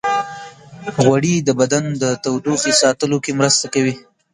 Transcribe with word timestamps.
غوړې 1.03 1.35
د 1.47 1.49
بدن 1.59 1.85
د 2.01 2.03
تودوخې 2.23 2.71
ساتلو 2.81 3.17
کې 3.23 3.31
مرسته 3.39 3.65
کوي. 3.73 3.95